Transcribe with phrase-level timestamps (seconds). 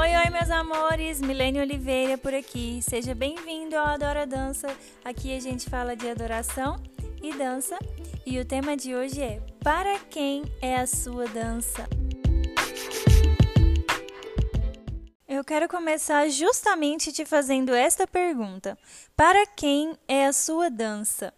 [0.00, 1.20] Oi, oi, meus amores!
[1.20, 2.78] Milene Oliveira por aqui.
[2.80, 4.68] Seja bem-vindo ao Adora Dança.
[5.04, 6.80] Aqui a gente fala de adoração
[7.20, 7.76] e dança.
[8.24, 11.88] E o tema de hoje é: Para quem é a sua dança?
[15.26, 18.78] Eu quero começar justamente te fazendo esta pergunta:
[19.16, 21.34] Para quem é a sua dança?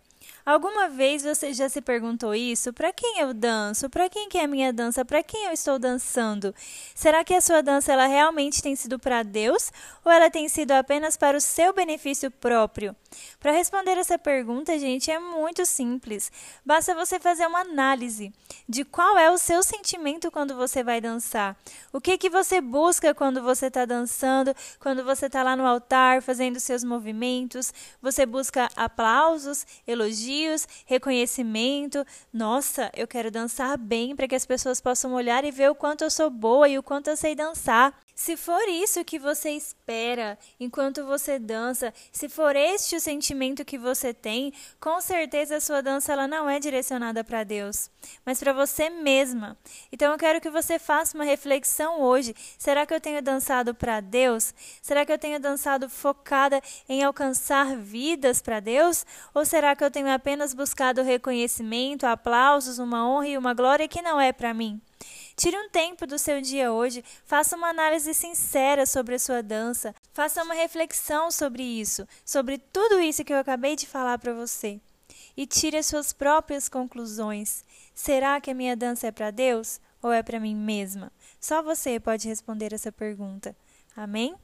[0.50, 2.72] Alguma vez você já se perguntou isso?
[2.72, 3.88] Para quem eu danço?
[3.88, 5.04] Para quem que é a minha dança?
[5.04, 6.52] Para quem eu estou dançando?
[6.92, 9.72] Será que a sua dança ela realmente tem sido para Deus
[10.04, 12.96] ou ela tem sido apenas para o seu benefício próprio?
[13.38, 16.32] Para responder essa pergunta, gente, é muito simples.
[16.66, 18.32] Basta você fazer uma análise
[18.68, 21.56] de qual é o seu sentimento quando você vai dançar.
[21.92, 26.22] O que que você busca quando você está dançando, quando você está lá no altar
[26.22, 27.72] fazendo seus movimentos?
[28.02, 30.39] Você busca aplausos, elogios,
[30.86, 32.04] reconhecimento.
[32.32, 36.04] Nossa, eu quero dançar bem para que as pessoas possam olhar e ver o quanto
[36.04, 37.94] eu sou boa e o quanto eu sei dançar.
[38.20, 43.78] Se for isso que você espera enquanto você dança, se for este o sentimento que
[43.78, 47.90] você tem, com certeza a sua dança ela não é direcionada para Deus,
[48.22, 49.56] mas para você mesma.
[49.90, 52.34] Então eu quero que você faça uma reflexão hoje.
[52.58, 54.52] Será que eu tenho dançado para Deus?
[54.82, 59.06] Será que eu tenho dançado focada em alcançar vidas para Deus?
[59.32, 64.00] Ou será que eu tenho apenas buscado reconhecimento, aplausos, uma honra e uma glória que
[64.00, 64.80] não é para mim?
[65.34, 69.92] Tire um tempo do seu dia hoje, faça uma análise sincera sobre a sua dança,
[70.12, 74.80] faça uma reflexão sobre isso, sobre tudo isso que eu acabei de falar para você.
[75.36, 77.64] E tire as suas próprias conclusões.
[77.92, 81.10] Será que a minha dança é para Deus ou é para mim mesma?
[81.40, 83.56] Só você pode responder essa pergunta.
[83.96, 84.36] Amém?